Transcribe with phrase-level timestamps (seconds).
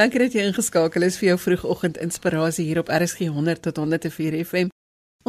[0.00, 4.36] Dankie dat jy ingeskakel is vir jou vroegoggend inspirasie hier op RSG 100 tot 104
[4.46, 4.68] FM.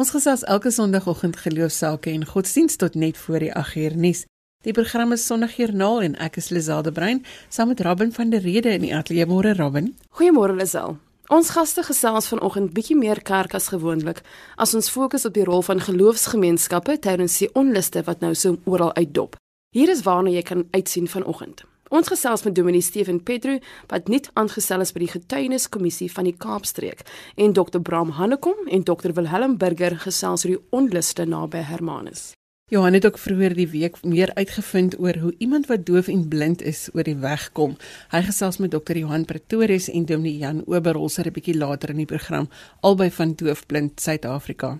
[0.00, 4.22] Ons gesels elke Sondagoggend geloofsaake en godsdienst tot net voor die 8 uur nuus.
[4.64, 7.20] Die program is Sondagjoernaal en ek is Lizelde Brein
[7.52, 9.90] saam met Robin van der Rede in die ateljee môre Robin.
[10.16, 10.96] Goeiemôre Lizelle.
[11.28, 14.22] Ons gaste gesels vanoggend bietjie meer kerk as gewoonlik
[14.56, 18.96] as ons fokus op die rol van geloofsgemeenskappe tydens die onluste wat nou so oral
[18.96, 19.36] uitdop.
[19.76, 21.66] Hier is waarna jy kan uitsien vanoggend.
[21.92, 23.58] Ons gesels met Dominee Steven Pedro
[23.90, 27.02] wat nuut aangestel is by die getuieniskommissie van die Kaapstreek
[27.36, 32.30] en Dr Bram Hannekom en Dr Wilhelm Burger gesels oor die onluste naby Hermanus.
[32.72, 36.64] Johan het ook vroeër die week meer uitgevind oor hoe iemand wat doof en blind
[36.64, 37.76] is oor die weg kom.
[38.08, 42.08] Hy gesels met Dr Johan Pretorius en Dominee Jan Oberholzer 'n bietjie later in die
[42.08, 42.48] program
[42.80, 44.78] albei van Doofblind Suid-Afrika.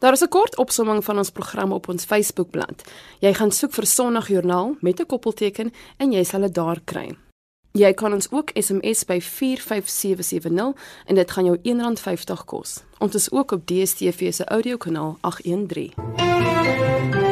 [0.00, 2.92] Daar is 'n kort opsomming van ons program op ons Facebookblad.
[3.18, 7.16] Jy gaan soek vir Sondagjoernaal met 'n koppelteken en jy sal dit daar kry.
[7.72, 10.74] Jy kan ons ook SMS by 45770
[11.06, 12.82] en dit gaan jou R1.50 kos.
[12.98, 17.29] Ons is ook op DStv se audiokanaal 813.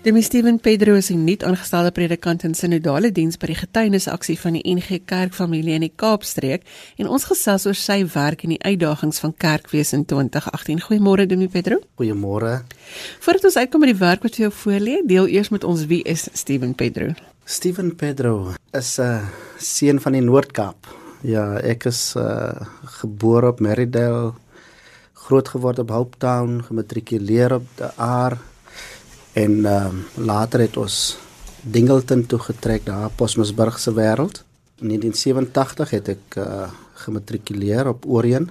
[0.00, 4.52] Demi Steven Pedro is 'n nuut aangestelde predikant in sinodale diens by die getuienisaksie van
[4.52, 6.62] die NG Kerkfamilie in die Kaapstreek
[6.96, 10.80] en ons gesels oor sy werk en die uitdagings van kerkwees in 2018.
[10.80, 11.80] Goeiemôre Demi Pedro.
[12.00, 12.62] Goeiemôre.
[13.20, 16.02] Voordat ons uitkom met die werk wat jy jou voorlê, deel eers met ons wie
[16.02, 17.12] is Steven Pedro?
[17.44, 20.86] Steven Pedro is 'n uh, seun van die Noord-Kaap.
[21.20, 24.32] Ja, ek is uh, gebore op Merridale,
[25.12, 28.38] grootgeword op Hope Town, gematrikuleer op die Aar
[29.32, 31.18] En ehm uh, later het ons
[31.62, 34.44] Dingleton toe getrek daar Posmasburg se wêreld.
[34.80, 38.50] In 1987 het ek uh, gematrikuleer op Orien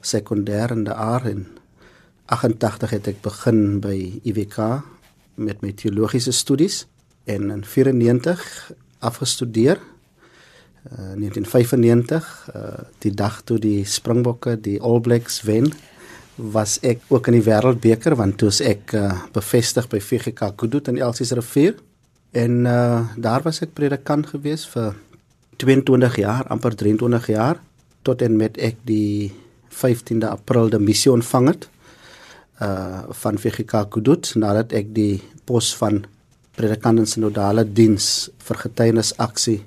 [0.00, 1.46] sekondêr in die Aar en
[2.24, 4.82] 88 het ek begin by IWK
[5.34, 6.86] met my teologiese studies
[7.24, 9.78] en in 94 afgestudeer.
[10.86, 12.62] Uh, 1995 uh,
[12.98, 15.70] die dag toe die Springbokke die All Blacks wen
[16.36, 21.00] was ek ook in die wêreldbeker want toe ek uh, bevestig by VGK Kudut in
[21.00, 21.76] Elsies rivier.
[22.36, 24.94] En uh, daar was ek predikant gewees vir
[25.56, 27.60] 22 jaar amper 23 jaar
[28.04, 29.32] tot en met ek die
[29.72, 31.70] 15de April die missie ontvang het
[32.64, 36.04] uh van VGK Kudut nadat ek die pos van
[36.56, 39.58] predikant in sinodale diens vir getuienisaksie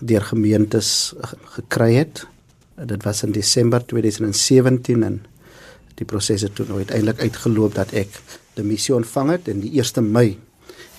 [0.00, 1.14] deur gemeentes
[1.56, 2.24] gekry het.
[2.76, 5.20] Dit was in Desember 2017 en
[5.98, 8.08] die proses het toe nou uiteindelik uitgeloop dat ek
[8.56, 10.38] die missie ontvang het en die 1 Mei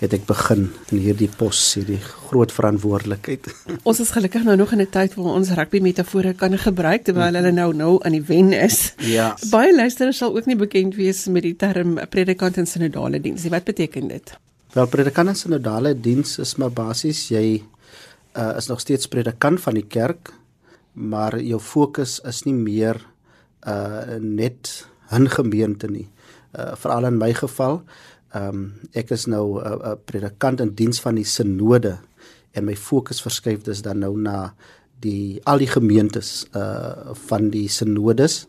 [0.04, 3.48] het ek begin in hierdie pos hierdie groot verantwoordelikheid.
[3.90, 7.36] Ons is gelukkig nou nog in 'n tyd waar ons rugby metafore kan gebruik terwyl
[7.40, 8.94] hulle nou nou aan die wen is.
[8.98, 9.36] Ja.
[9.52, 13.48] Baie luisteraars sal ook nie bekend wees met die term predikant in sinodale diens.
[13.48, 14.38] Wat beteken dit?
[14.74, 17.64] Wel predikant in sinodale diens is maar basies jy
[18.36, 20.34] uh, is nog steeds predikant van die kerk,
[20.94, 23.00] maar jou fokus is nie meer
[23.68, 26.10] uh net 'n gemeente nie.
[26.58, 27.84] Uh veral in my geval,
[28.34, 31.98] ehm um, ek is nou 'n uh, uh, predikant in diens van die sinode
[32.52, 34.54] en my fokus verskuif dus dan nou na
[35.00, 38.48] die al die gemeentes uh van die sinodes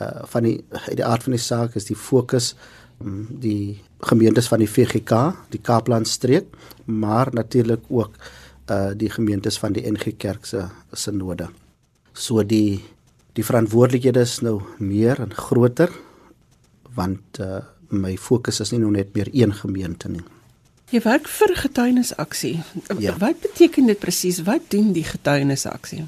[0.00, 2.54] uh van die die aard van die saak is die fokus
[3.00, 5.12] um, die gemeentes van die VGK,
[5.50, 6.52] die Kaapland streek,
[6.84, 8.16] maar natuurlik ook
[8.70, 11.48] uh die gemeentes van die NG Kerk se sinode.
[12.12, 12.84] So die
[13.36, 15.92] die verantwoordelikhede is nou meer en groter
[16.96, 17.60] want uh,
[17.92, 20.22] my fokus is nie nou net meer een gemeente nie.
[20.88, 22.54] Jy werk vir getuienisaksie.
[23.02, 23.16] Ja.
[23.20, 24.38] Wat beteken dit presies?
[24.46, 26.04] Wat doen die getuienisaksie?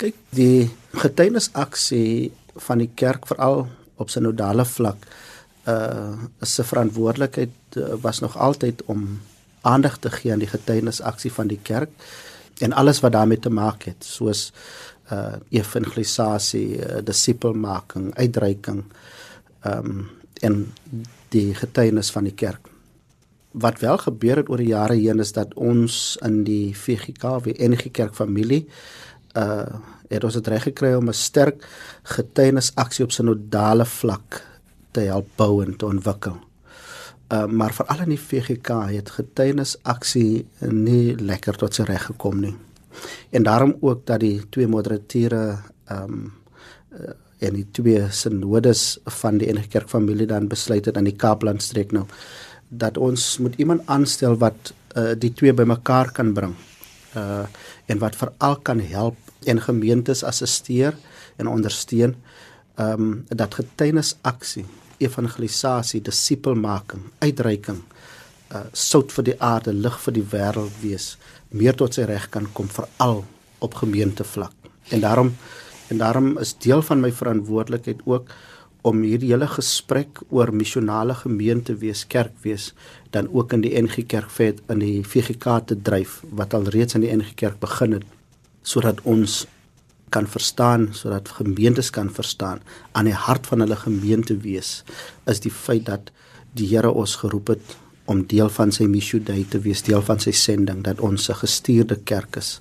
[0.00, 2.32] Kyk, die getuienisaksie
[2.68, 3.66] van die kerk veral
[4.00, 5.06] op synodale vlak
[5.68, 9.20] uh se verantwoordelikheid uh, was nog altyd om
[9.64, 11.90] aandag te gee aan die getuienisaksie van die kerk
[12.58, 14.52] en alles wat daarmee te maak het, soos
[15.12, 18.84] uh evangelisasie, uh, disipelmaking, uitreiking
[19.66, 20.06] um,
[20.40, 20.72] en
[21.34, 22.70] die getuienis van die kerk.
[23.52, 27.58] Wat wel gebeur het oor die jare heen is dat ons in die VGK, die
[27.68, 28.64] NG Kerk familie
[29.36, 31.64] uh het ons dit reg gekry om 'n sterk
[32.02, 34.42] getuienisaksie op synodale vlak
[34.92, 36.36] te help bou en te ontwikkel.
[37.32, 42.54] Uh maar veral in die VGK het getuienisaksie nie lekker tot sy reg gekom nie
[43.30, 46.32] en daarom ook dat die twee moderateure ehm um,
[47.44, 51.92] en die twee sinodes van die enige kerkfamilie dan besluit het aan die Kaapland streek
[51.92, 52.06] nou
[52.68, 56.54] dat ons moet iemand aanstel wat uh, die twee bymekaar kan bring.
[57.16, 57.44] Uh
[57.86, 60.96] en wat veral kan help en gemeentes assisteer
[61.36, 62.14] en ondersteun
[62.74, 64.64] ehm um, dat getuienisaksie,
[64.98, 67.82] evangelisasie, disipelmaking, uitreiking
[68.52, 71.16] uh sout vir die aarde, lig vir die wêreld wees,
[71.54, 73.22] meer tot sy reg kan kom veral
[73.62, 74.54] op gemeentevlak.
[74.90, 75.34] En daarom
[75.92, 78.30] en daarom is deel van my verantwoordelikheid ook
[78.84, 82.72] om hierdie hele gesprek oor missionale gemeente wees, kerk wees,
[83.14, 86.98] dan ook in die NG Kerk vet in die VGK te dryf wat al reeds
[86.98, 88.08] in die NG Kerk begin het
[88.64, 89.44] sodat ons
[90.14, 92.62] kan verstaan sodat gemeentes kan verstaan
[92.92, 94.82] aan die hart van hulle gemeente wees
[95.30, 96.10] is die feit dat
[96.58, 100.30] die Here ons geroep het om deel van sy missie te wees, deel van sy
[100.30, 102.60] sending dat ons 'n gestuurde kerk is.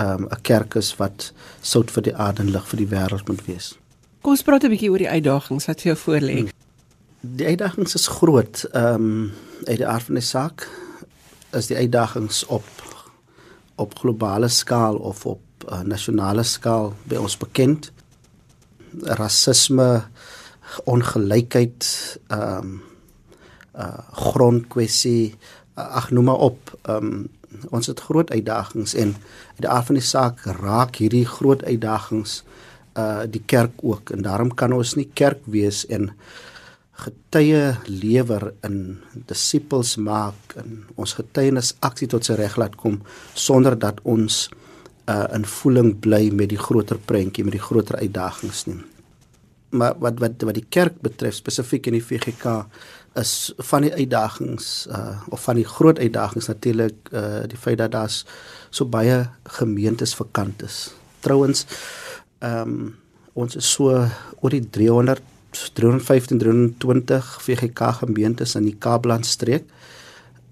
[0.00, 3.44] Um, 'n kerk is wat sout vir die aarde en lig vir die wêreld moet
[3.46, 3.78] wees.
[4.22, 6.38] Kom ons praat 'n bietjie oor die uitdagings wat vir jou voorlê.
[6.38, 6.50] Hmm.
[7.20, 8.64] Die uitdagings is groot.
[8.72, 9.32] Ehm um,
[9.66, 10.68] uit die aard van die saak
[11.52, 12.64] is die uitdagings op
[13.76, 17.92] op globale skaal of op uh, nasionale skaal by ons bekend.
[19.02, 20.04] Rasisme,
[20.84, 22.80] ongelykheid, ehm um,
[23.78, 25.34] uh grondkwessie,
[25.76, 26.74] uh, ag noem maar op.
[26.88, 27.28] Um,
[27.70, 29.14] ons het groot uitdagings en
[29.56, 32.42] uit die aard van die saak raak hierdie groot uitdagings
[32.98, 36.10] uh die kerk ook en daarom kan ons nie kerk wees en
[37.02, 38.98] getuie lewer in
[39.28, 43.00] disippels maak en ons getuienis aksie tot sy reg laat kom
[43.34, 44.48] sonder dat ons
[45.10, 48.80] uh in voeling bly met die groter prentjie met die groter uitdagings nie.
[49.72, 52.66] Maar wat wat wat die kerk betref spesifiek in die VGK
[53.14, 57.92] is van die uitdagings uh of van die groot uitdagings natuurlik uh die feit dat
[57.92, 58.24] daar's
[58.70, 59.26] so baie
[59.58, 60.94] gemeentes vakant is.
[61.20, 61.66] Trouwens
[62.38, 62.96] ehm um,
[63.32, 64.08] ons is so
[64.40, 65.22] oor die 300
[65.52, 69.68] 315 320 VGK gemeentes in die Kaapland streek.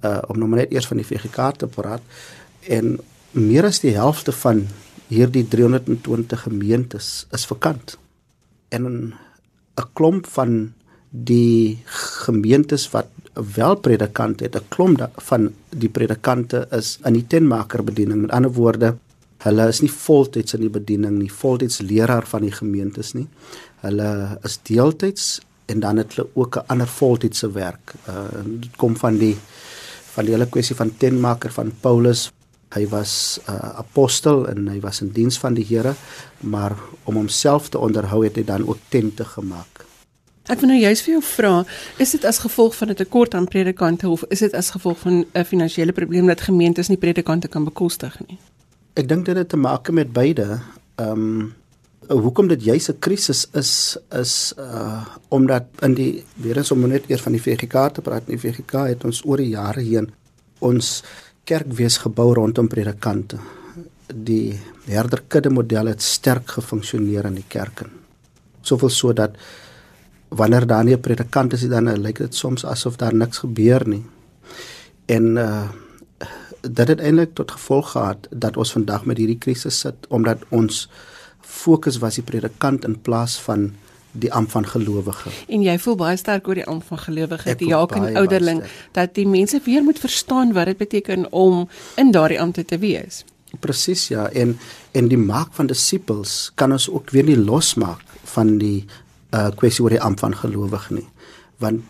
[0.04, 2.04] Uh om nou net eers van die VGK te praat
[2.68, 2.98] en
[3.30, 4.66] meer as die helfte van
[5.10, 7.98] hierdie 320 gemeentes is vakant.
[8.68, 8.84] En
[9.80, 10.72] 'n klomp van
[11.10, 11.78] die
[12.24, 18.20] gemeentes wat wel predikante het, 'n klomp van die predikante is in die tenmaker bediening.
[18.20, 18.96] Met ander woorde,
[19.38, 23.28] hulle is nie voltyds in die bediening nie, voltyds leraar van die gemeentes nie.
[23.80, 27.94] Hulle is deeltyds en dan het hulle ook 'n ander voltydse werk.
[28.08, 29.36] Uh dit kom van die
[30.14, 32.30] van die hele kwessie van tenmaker van Paulus
[32.70, 35.94] Hy was 'n uh, apostel en hy was in diens van die Here,
[36.40, 39.89] maar om homself te onderhou het hy dan ook tente gemaak.
[40.50, 41.52] Ek wil nou juist vir jou vra,
[42.02, 45.24] is dit as gevolg van 'n tekort aan predikante of is dit as gevolg van
[45.34, 48.38] 'n finansiële probleem dat gemeentes nie predikante kan bekostig nie?
[48.94, 50.60] Ek dink dit het te maak met beide.
[50.96, 51.54] Ehm um,
[52.08, 57.04] hoekom dit juis 'n krisis is is uh omdat in die weer eens om net
[57.06, 60.10] eers van die VGK te praat, die VGK het ons oor die jare heen
[60.58, 61.02] ons
[61.44, 63.38] kerk wees gebou rondom predikante.
[64.14, 67.86] Die herderkudde model het sterk gefunksioneer in die kerke.
[68.60, 69.30] Soveel so dat
[70.30, 74.04] wanneer daar nie 'n predikant is, dan lyk dit soms asof daar niks gebeur nie.
[75.06, 75.68] En uh
[76.60, 80.88] dit het eintlik tot gevolg gehad dat ons vandag met hierdie krisis sit omdat ons
[81.40, 83.70] fokus was die predikant in plaas van
[84.12, 85.30] die amp van gelowige.
[85.48, 88.62] En jy voel baie sterk oor die amp van gelowige, die jaak en ouderling
[88.96, 93.24] dat die mense weer moet verstaan wat dit beteken om in daardie ampte te wees.
[93.60, 94.58] Presies ja, en
[94.92, 98.02] en die maak van disippels kan ons ook weer nie losmaak
[98.34, 98.86] van die
[99.36, 101.08] uh kwessie oor die amp van gelowige nie.
[101.62, 101.82] Want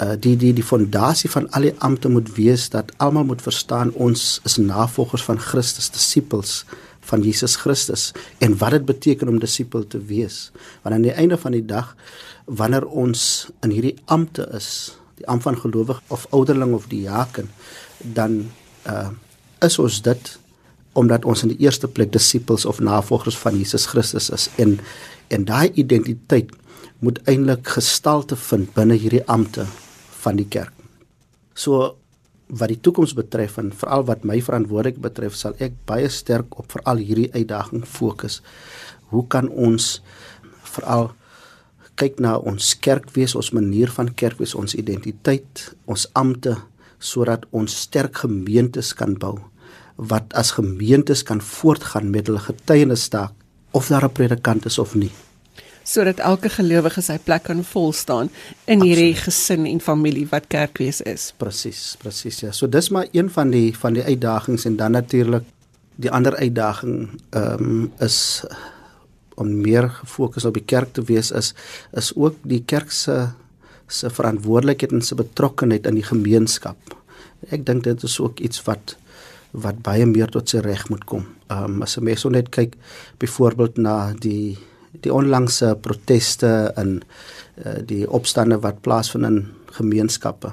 [0.00, 3.92] uh die die die fondasie van al die ampte moet wees dat almal moet verstaan
[3.92, 6.64] ons is navolgers van Christus, disippels
[7.00, 10.50] van Jesus Christus en wat dit beteken om disipel te wees.
[10.82, 11.94] Want aan die einde van die dag
[12.44, 17.50] wanneer ons in hierdie ampte is, die ampt van gelowig of ouderling of diaken,
[17.98, 18.46] dan
[18.88, 19.10] uh
[19.60, 20.38] is ons dit
[20.92, 24.78] omdat ons in die eerste plek disippels of navolgers van Jesus Christus is en
[25.28, 26.50] en daai identiteit
[27.00, 29.64] moet eintlik gestalte vind binne hierdie ampte
[30.20, 30.74] van die kerk.
[31.56, 31.96] So
[32.50, 36.72] wat die toekoms betref en veral wat my verantwoordelik betref, sal ek baie sterk op
[36.74, 38.40] veral hierdie uitdaging fokus.
[39.14, 40.00] Hoe kan ons
[40.74, 41.12] veral
[42.00, 46.56] kyk na ons kerkwees, ons manier van kerkwees, ons identiteit, ons ampte
[47.00, 49.38] sodat ons sterk gemeentes kan bou
[50.10, 53.32] wat as gemeentes kan voortgaan met hulle getuienis staak
[53.76, 55.12] of daar 'n predikant is of nie
[55.90, 58.30] sodat elke gelowige sy plek kan vol staan
[58.70, 61.30] in hierdie gesin en familie wat kerkwees is.
[61.40, 62.52] Presies, presies ja.
[62.54, 65.48] So dis maar een van die van die uitdagings en dan natuurlik
[66.00, 68.44] die ander uitdaging ehm um, is
[69.40, 71.54] om meer gefokus op die kerk te wees is
[71.96, 73.28] is ook die kerk se
[73.90, 76.94] se verantwoordelikheid en se betrokkeheid in die gemeenskap.
[77.50, 78.96] Ek dink dit is ook iets wat
[79.50, 81.26] wat baie meer tot sy reg moet kom.
[81.50, 82.76] Ehm um, as 'n mens net kyk
[83.18, 84.58] byvoorbeeld na die
[84.92, 87.00] die onlangse proteste en
[87.64, 90.52] uh, die opstande wat plaasvind in gemeenskappe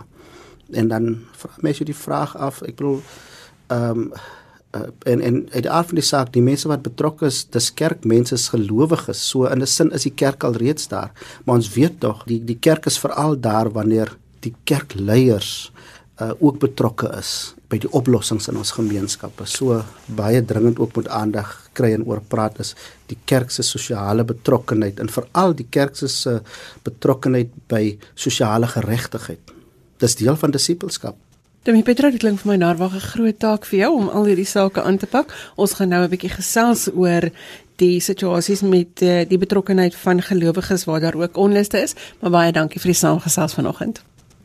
[0.72, 3.00] En dan vra mense die vraag af, ek bedoel
[3.68, 4.12] ehm um,
[4.76, 7.72] uh, en en uit die aard van die saak, die mense wat betrokke is, dis
[7.74, 9.22] kerkmense is gelowiges.
[9.30, 11.12] So in 'n sin is die kerk al reeds daar.
[11.46, 15.72] Maar ons weet tog, die die kerk is veral daar wanneer die kerkleiers
[16.22, 19.46] uh, ook betrokke is by die oplossings in ons gemeenskappe.
[19.46, 22.74] So baie dringend ook moet aandag kry en oor praat is
[23.12, 26.40] die kerk se sosiale betrokkenheid en veral die kerk se
[26.88, 29.54] betrokkenheid by sosiale geregtigheid.
[30.00, 31.18] Dis deel van disippelskap.
[31.68, 34.48] Demi Petra, dit klink vir my narwag 'n groot taak vir jou om al hierdie
[34.48, 35.34] sake aan te pak.
[35.58, 37.30] Ons gaan nou 'n bietjie gesels oor
[37.76, 42.52] die situasies met uh, die betrokkenheid van gelowiges waar daar ook onluste is, maar baie
[42.52, 44.02] dankie vir die saamgesels vanoggend.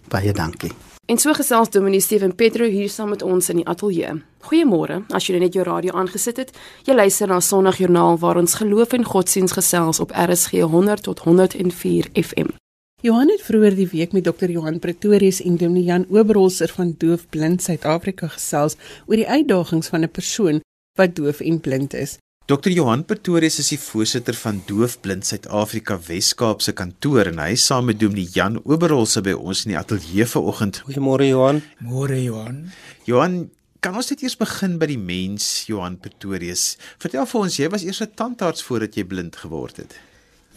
[0.09, 0.73] Baie dankie.
[1.11, 4.13] En so gesels Dominee Steven Petro hier saam met ons in die ateljee.
[4.47, 5.01] Goeiemôre.
[5.11, 6.53] As jy net jou radio aangesit het,
[6.87, 12.07] jy luister na Sondagjoernaal waar ons geloof en godsdiens gesels op RSG 100 tot 104
[12.15, 12.55] FM.
[13.03, 14.47] Johan het vroeër die week met Dr.
[14.55, 20.07] Johan Pretorius en Dominee Jan Oberholzer van Doof Blind Suid-Afrika gesels oor die uitdagings van
[20.07, 20.63] 'n persoon
[20.95, 22.19] wat doof en blind is.
[22.51, 27.87] Dr Johan Pretorius is die voorsitter van Doofblind Suid-Afrika Wes-Kaapse kantoor en hy is saam
[27.87, 30.81] met Dominee Jan Oberholse by ons in die ateljee vanoggend.
[30.89, 31.61] Goeiemôre Johan.
[31.87, 32.59] Môre Johan.
[33.07, 33.37] Johan,
[33.79, 36.73] kan ons net eers begin by die mens Johan Pretorius?
[36.99, 39.95] Vertel vir ons, jy was eers 'n tandarts voordat jy blind geword het.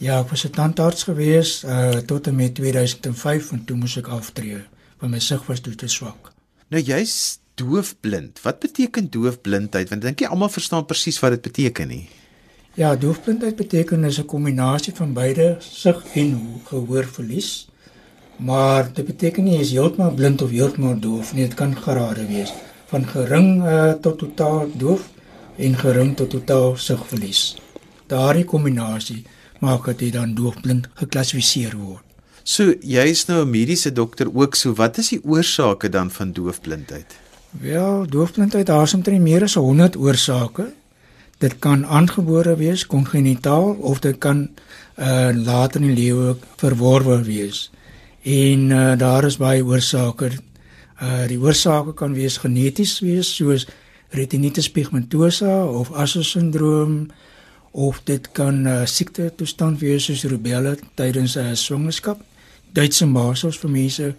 [0.02, 4.08] Ja, ek was 'n tandarts gewees uh tot en met 2005 en toe moes ek
[4.08, 4.58] aftree
[4.98, 6.32] want my sig was te swak.
[6.68, 8.40] Nou jy's doofblind.
[8.44, 9.88] Wat beteken doofblindheid?
[9.88, 12.04] Want dink jy almal verstaan presies wat dit beteken nie?
[12.76, 17.68] Ja, doofblindheid beteken is 'n kombinasie van beide sig en gehoorverlies.
[18.36, 22.26] Maar dit beteken nie jy is heeltemal blind of heeltemal doof nie, dit kan grade
[22.26, 22.52] wees
[22.86, 25.08] van gering uh, tot totaal doof
[25.56, 27.56] en gering tot totaal sigverlies.
[28.06, 29.24] Daardie kombinasie
[29.60, 32.04] maak dat jy dan doofblind geklassifiseer word.
[32.44, 37.25] So jy's nou 'n mediese dokter ook, so wat is die oorsake dan van doofblindheid?
[37.50, 40.72] Wel, doofblindheid daar is omtrent meer as 100 oorsake.
[41.38, 44.48] Dit kan aangebore wees, kongenitaal of dit kan
[44.96, 47.70] uh later in die lewe verworwe wees.
[48.22, 50.30] En uh daar is baie oorsake.
[51.02, 53.66] Uh die oorsake kan wees geneties wees soos
[54.10, 57.10] retinitis pigmentosa of Usher syndroom
[57.70, 62.20] of dit kan 'n uh, siekte toestand wees soos rubella tydens 'n uh, swangerskap.
[62.72, 64.14] Duitse masels vir mense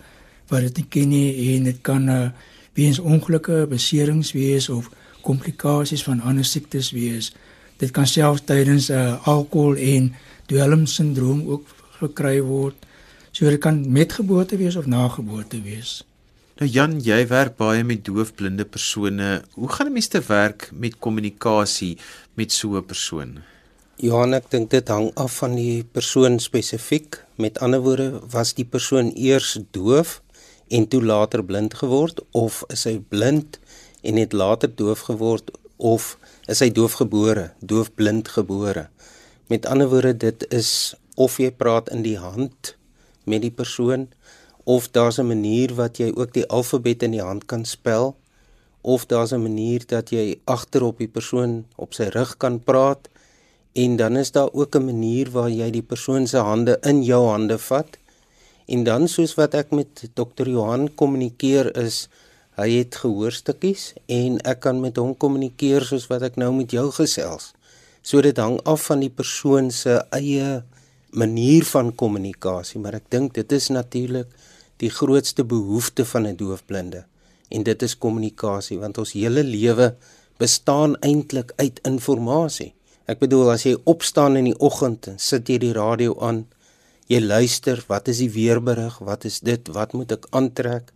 [0.47, 2.29] wat dit nie ken nie en dit kan 'n uh,
[2.77, 4.89] weens ongelukke, beserings wees of
[5.25, 7.31] komplikasies van ander siektes wees.
[7.81, 10.13] Dit kan selfs tydens 'n uh, alkohol en
[10.45, 11.65] dwelm sindroom ook
[11.99, 12.77] gekry word.
[13.31, 16.03] So dit kan met geboorte wees of na geboorte wees.
[16.57, 19.43] Nou Jan, jy werk baie met doofblinde persone.
[19.53, 21.97] Hoe gaan 'n mens te werk met kommunikasie
[22.33, 23.39] met so 'n persoon?
[23.97, 27.25] Johan, ek dink dit hang af van die persoon spesifiek.
[27.35, 30.21] Met ander woorde, was die persoon eers doof
[30.67, 33.59] en toe later blind geword of is hy blind
[34.01, 38.87] en het later doof geword of is hy doofgebore, doofblind gebore?
[39.47, 42.75] Met ander woorde, dit is of jy praat in die hand
[43.27, 44.07] met die persoon
[44.63, 48.15] of daar's 'n manier wat jy ook die alfabet in die hand kan spel
[48.81, 53.09] of daar's 'n manier dat jy agterop die persoon op sy rug kan praat
[53.73, 57.27] en dan is daar ook 'n manier waar jy die persoon se hande in jou
[57.27, 57.97] hande vat
[58.67, 60.47] En dan soos wat ek met Dr.
[60.51, 62.07] Johan kommunikeer is
[62.59, 66.89] hy het gehoorstukkies en ek kan met hom kommunikeer soos wat ek nou met jou
[66.91, 67.53] gesels.
[68.01, 70.63] So dit hang af van die persoon se eie
[71.15, 74.31] manier van kommunikasie, maar ek dink dit is natuurlik
[74.81, 77.05] die grootste behoefte van 'n doofblinde
[77.49, 79.95] en dit is kommunikasie want ons hele lewe
[80.37, 82.73] bestaan eintlik uit inligting.
[83.07, 86.45] Ek bedoel as jy opstaan in die oggend en sit jy die radio aan
[87.07, 88.97] Jy luister, wat is die weerberig?
[88.99, 89.69] Wat is dit?
[89.71, 90.89] Wat moet ek aantrek?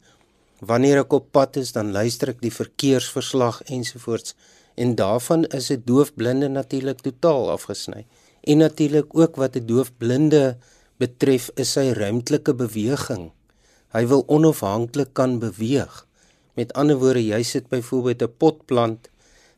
[0.59, 4.35] Wanneer ek op pad is, dan luister ek die verkeersverslag ensovoorts.
[4.75, 8.03] En daarvan is 'n doofblinde natuurlik totaal afgesny.
[8.43, 10.57] En natuurlik ook wat 'n doofblinde
[10.99, 13.31] betref, is sy ruimtelike beweging.
[13.95, 16.07] Hy wil onafhanklik kan beweeg.
[16.55, 19.09] Met ander woorde, jy sit byvoorbeeld 'n potplant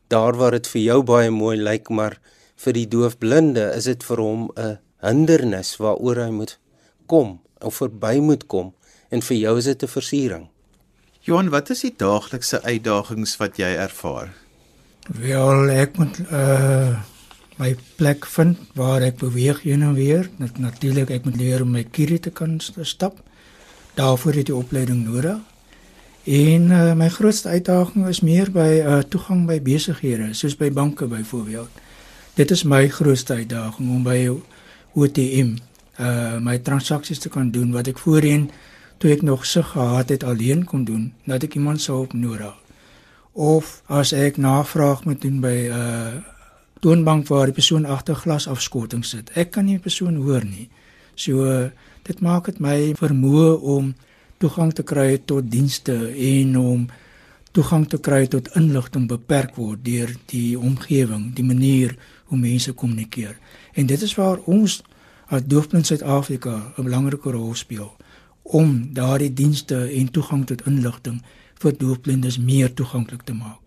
[0.08, 2.20] daar waar dit vir jou baie mooi lyk, maar
[2.56, 6.58] vir die doofblinde is dit vir hom 'n hindernis waaroor hy moet
[7.06, 8.72] kom of verby moet kom
[9.10, 10.48] en vir jou is dit 'n versiering.
[11.24, 14.34] Johan, wat is die daaglikse uitdagings wat jy ervaar?
[15.08, 17.00] Wel, ek moet uh
[17.56, 20.30] my plek vind waar ek beweeg heen en weer.
[20.42, 23.20] Net natuurlik ek moet leer om my kierie te kan stap.
[23.94, 25.38] Daarvoor het jy opleiding nodig.
[26.24, 31.06] En uh, my grootste uitdaging is meer by uh toegang by besighede, soos by banke
[31.06, 31.70] byvoorbeeld.
[32.34, 34.18] Dit is my grootste uitdaging om by
[34.94, 35.56] OTM
[36.00, 38.50] uh my transaksies te kan doen wat ek voorheen
[38.98, 42.54] toe ek nog sig gehad het alleen kon doen dat ek iemand sou op nodig.
[43.32, 46.14] Of as ek navraag moet doen by 'n uh,
[46.80, 49.30] toonbank waar die persoon agter glas afskotting sit.
[49.34, 50.68] Ek kan nie die persoon hoor nie.
[51.14, 51.70] So uh,
[52.02, 53.94] dit maak dit my vermoë om
[54.38, 56.88] toegang te kry tot dienste en om
[57.54, 61.94] toegang te kry tot inligting beperk word deur die omgewing, die manier
[62.30, 63.36] hoe mense kommunikeer.
[63.78, 64.80] En dit is waar ons
[65.30, 67.94] as Doofblind Suid-Afrika 'n belangrike rol speel
[68.42, 71.22] om daardie dienste en toegang tot inligting
[71.62, 73.60] vir doofblindes meer toeganklik te maak.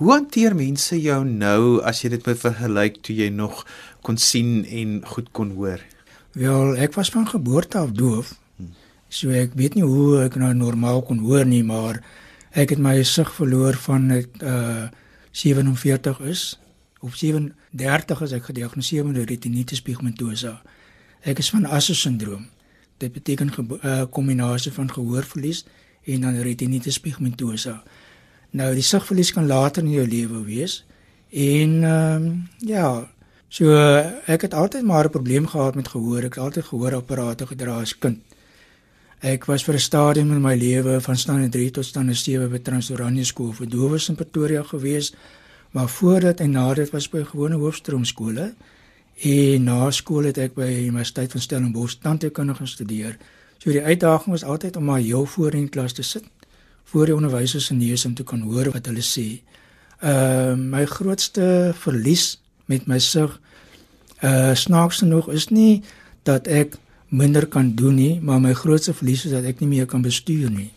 [0.00, 3.66] Hoe hanteer mense jou nou as jy dit met vergelyk toe jy nog
[4.02, 5.80] kon sien en goed kon hoor?
[6.32, 8.34] Wel, ek was van geboorte af doof.
[9.08, 12.02] So ek weet nie hoe ek nou normaal kon hoor nie, maar
[12.50, 14.88] ek het my sig verloor van ek uh
[15.30, 16.60] 47 is.
[17.00, 20.62] Op 37 is ek gediagnoseer met retinitis pigmentosa.
[21.22, 22.48] Ek is van Asse syndroom.
[22.98, 25.64] Dit beteken 'n uh, kombinasie van gehoorverlies
[26.04, 27.82] en dan retinitis pigmentosa.
[28.50, 30.84] Nou die sigverlies kan later in jou lewe wees.
[31.30, 33.08] En ehm um, ja,
[33.48, 33.72] so
[34.26, 36.18] ek het altyd maar 'n probleem gehad met gehoor.
[36.18, 38.18] Ek het altyd gehoorapparate gedra as kind.
[39.20, 42.58] Ek was vir 'n stadium in my lewe van standaard 3 tot standaard 7 by
[42.58, 45.12] Transoranje skool vir dowes in Pretoria gewees,
[45.72, 48.54] maar voordat en nadat was by gewone hoofstroom skole
[49.22, 53.18] en na skool het ek by die Universiteit van Stellenbosch tandheelkunde gestudeer.
[53.58, 56.24] So die uitdaging was altyd om maar heel voor in klas te sit
[56.84, 59.42] voor die onderwysers se neus om te kan hoor wat hulle sê.
[60.00, 63.40] Ehm uh, my grootste verlies met my sig
[64.22, 65.82] uh snaaks genoeg is nie
[66.22, 66.78] dat ek
[67.10, 70.50] minder kan doen nie, maar my grootste verlies is dat ek nie meer kan bestuur
[70.50, 70.70] nie.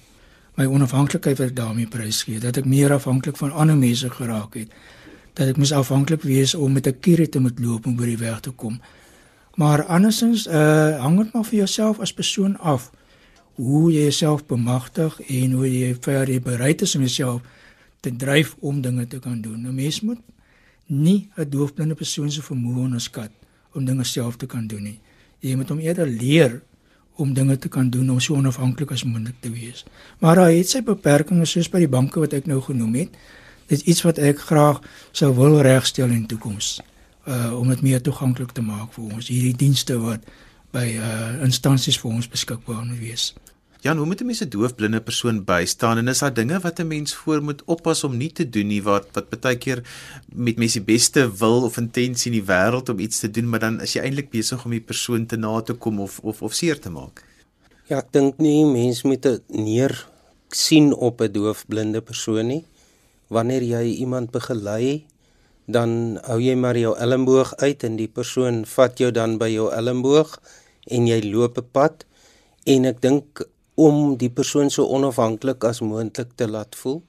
[0.58, 4.74] My onafhanklikheid ek daarmee prys gee, dat ek meer afhanklik van ander mense geraak het.
[5.38, 8.18] Dat ek mis afhanklik wees om met 'n kierie te moet loop om by die
[8.18, 8.82] weg te kom.
[9.56, 12.92] Maar andersins uh hang dit maar vir jouself as persoon af
[13.56, 17.42] hoe jy jouself bemagtig en hoe jy vir jy bereid is om jouself
[18.00, 19.68] te dryf om dinge te kan doen.
[19.68, 20.20] 'n Mens moet
[20.88, 23.32] nie 'n doofblinde persoon se vermoë onderskat
[23.74, 25.00] om dinge self te kan doen nie
[25.44, 26.62] jy moet hom eerder leer
[27.22, 29.84] om dinge te kan doen om so onafhanklik as moontlik te wees.
[30.24, 33.20] Maar hy het sy beperkings soos by die banke wat ek nou genoem het.
[33.70, 36.80] Dit is iets wat ek graag sou wil regstel in die toekoms
[37.24, 40.26] uh om dit meer toeganklik te maak vir ons hierdie dienste wat
[40.76, 43.30] by uh instansies vir ons beskikbaar moet wees.
[43.84, 46.88] Jan, hoe moet 'n mens 'n doofblinde persoon bystaan en is daar dinge wat 'n
[46.88, 49.84] mens voor moet oppas om nie te doen nie wat wat baie keer
[50.34, 53.60] met mense die beste wil of intensie in die wêreld om iets te doen, maar
[53.60, 56.54] dan is jy eintlik besig om die persoon te na te kom of of of
[56.54, 57.24] seer te maak?
[57.90, 60.08] Ja, ek dink nie mens moet neer
[60.50, 62.66] sien op 'n doofblinde persoon nie.
[63.28, 65.06] Wanneer jy iemand begelei,
[65.68, 69.72] dan hou jy maar jou elmboog uit en die persoon vat jou dan by jou
[69.72, 70.40] elmboog
[70.88, 72.06] en jy loop 'n pad
[72.66, 73.44] en ek dink
[73.76, 77.02] om die persoon so onafhanklik as moontlik te laat voel.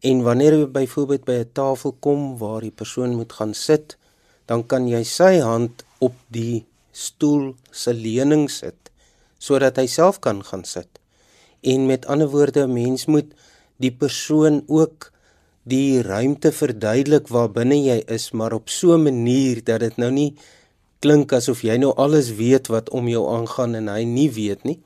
[0.00, 3.96] En wanneer jy byvoorbeeld by 'n tafel kom waar die persoon moet gaan sit,
[4.46, 8.76] dan kan jy sy hand op die stoel se leuning sit
[9.44, 10.88] sodat hy self kan gaan sit.
[11.60, 13.28] En met ander woorde, 'n mens moet
[13.76, 15.12] die persoon ook
[15.62, 20.10] die ruimte verduidelik waar binne jy is, maar op so 'n manier dat dit nou
[20.10, 20.34] nie
[21.00, 24.78] klink asof jy nou alles weet wat om jou aangaan en hy nie weet nie.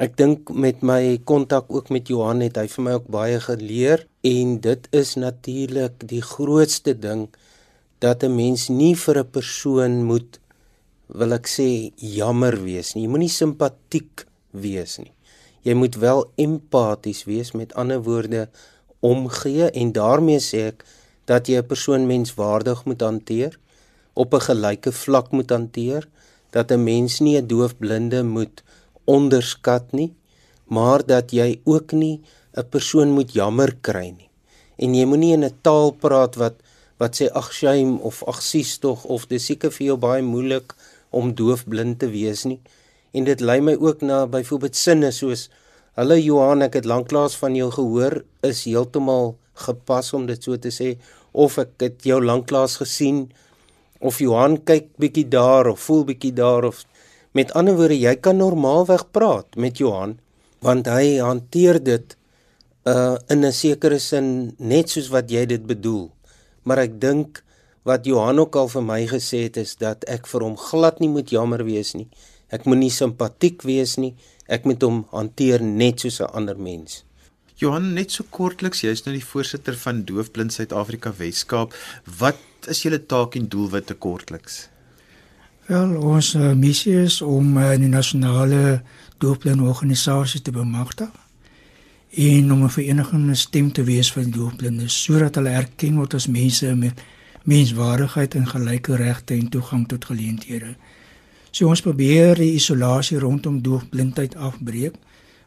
[0.00, 4.06] Ek dink met my kontak ook met Johan het hy vir my ook baie geleer
[4.24, 7.28] en dit is natuurlik die grootste ding
[8.00, 10.40] dat 'n mens nie vir 'n persoon moet
[11.08, 13.04] wil ek sê jammer wees nie.
[13.04, 15.12] Jy moenie simpatiek wees nie.
[15.62, 18.48] Jy moet wel empaties wees met ander woorde
[19.00, 20.84] omgee en daarmee sê ek
[21.26, 23.58] dat jy 'n persoon menswaardig moet hanteer
[24.14, 26.08] op 'n gelyke vlak moet hanteer
[26.50, 28.62] dat 'n mens nie 'n doofblinde moet
[29.04, 30.12] onderskat nie,
[30.66, 32.20] maar dat jy ook nie
[32.56, 34.30] 'n persoon moet jammer kry nie.
[34.76, 36.54] En jy moenie in 'n taal praat wat
[36.98, 40.74] wat sê ag shame of ag sies tog of dis seker vir jou baie moeilik
[41.10, 42.60] om doofblind te wees nie.
[43.12, 45.48] En dit lei my ook na byvoorbeeld sinne soos
[45.92, 49.34] Hallo Johan, ek het lanklaas van jou gehoor, is heeltemal
[49.66, 50.94] gepas om dit so te sê
[51.32, 53.26] of ek het jou lanklaas gesien
[54.00, 56.84] of Johan kyk bietjie daar of voel bietjie daar of
[57.32, 60.18] Met ander woorde, jy kan normaalweg praat met Johan
[60.62, 62.16] want hy hanteer dit
[62.86, 66.10] uh in 'n sekere sin net soos wat jy dit bedoel.
[66.62, 67.42] Maar ek dink
[67.84, 71.08] wat Johan ook al vir my gesê het is dat ek vir hom glad nie
[71.08, 72.08] moet jammer wees nie.
[72.50, 74.14] Ek moenie simpatiek wees nie.
[74.46, 77.04] Ek moet hom hanteer net soos 'n ander mens.
[77.56, 81.74] Johan, net so kortliks, jy's nou die voorsitter van Doofblind Suid-Afrika Weskaap.
[82.18, 84.71] Wat is julle taak en doelwitte kortliks?
[85.66, 88.80] Wel, ons uh, missie is om uh, die nasionale
[89.22, 91.10] doopblindenorganisasie te bemagtig
[92.10, 96.26] en om 'n verenigende stem te wees vir die doopblindes sodat hulle erken word as
[96.26, 96.98] mense met
[97.44, 100.74] menswaardigheid en gelyke regte en toegang tot geleenthede.
[101.50, 104.94] So ons probeer die isolasie rondom doopblindheid afbreek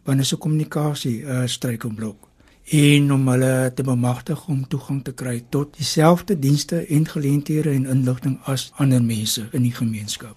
[0.03, 2.27] want dit is 'n kommunikasie uh, struikelblok
[2.65, 7.85] en om hulle te bemagtig om toegang te kry tot dieselfde dienste en geleenthede en
[7.85, 10.35] inligting as ander mense in die gemeenskap.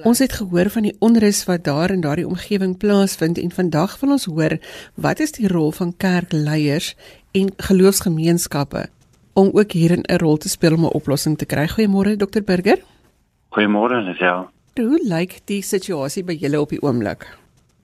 [0.09, 4.14] Ons het gehoor van die onrus wat daar in daardie omgewing plaasvind en vandag wil
[4.16, 4.54] ons hoor
[4.96, 6.94] wat is die rol van kerkleiers
[7.37, 8.87] en geloofsgemeenskappe
[9.37, 11.68] om ook hierin 'n rol te speel om 'n oplossing te kry.
[11.68, 12.80] Goeiemôre Dr Burger.
[13.52, 14.48] Goeiemôre Lisel.
[14.74, 17.28] Hoe lyk die situasie by julle op die oomblik?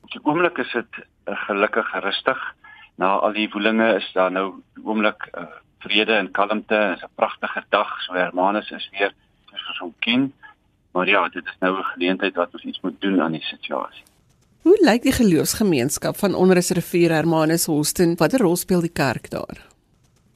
[0.00, 0.92] Op die oomblik is dit
[1.28, 2.38] uh, gelukkig rustig.
[2.96, 5.44] Na al die woelinge is daar nou oomblik uh,
[5.86, 6.78] vrede en kalmte.
[6.88, 8.00] Dit is 'n pragtige dag.
[8.02, 9.12] So Hermanus is weer
[9.50, 10.32] soos ons hom ken.
[10.92, 14.04] Maar ja, dit is nou 'n geleentheid wat ons iets moet doen aan die situasie.
[14.62, 18.16] Hoe lyk die geloofsgemeenskap van Onrus Rivier Hermanus Holsten?
[18.16, 19.58] Watter rol speel die kerk daar?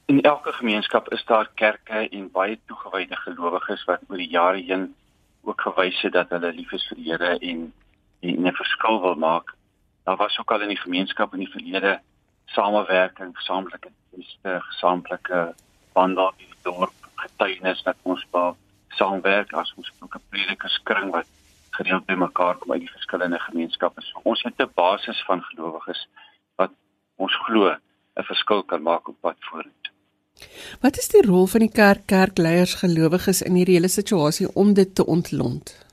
[0.05, 4.95] In elke gemeenskap is daar kerke en baie toegewyde gelowiges wat oor die jare heen
[5.43, 7.73] ook gewys het dat hulle lief is vir die Here en
[8.21, 9.53] en 'n verskil wil maak.
[10.03, 11.99] Daar was ook al in die gemeenskap in die verlede
[12.53, 15.53] samewerking, gesamentlike dienste, gesamentlike
[15.93, 18.55] wandel in die dorp, getuienis dat ons wel
[18.97, 21.27] saamwerk as ons ook 'n predikingskring wat
[21.77, 24.01] gereeld bymekaar kom uit die verskillende gemeenskappe.
[24.01, 26.07] So, ons het 'n basis van gelowiges
[26.55, 26.71] wat
[27.15, 27.75] ons glo
[28.15, 29.93] 'n verskil kan maak op pad vorentoe.
[30.81, 34.95] Wat is die rol van die kerk kerkleiers gelowiges in hierdie hele situasie om dit
[34.95, 35.90] te ontlont?